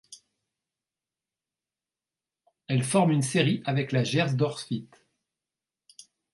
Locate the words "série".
3.21-3.61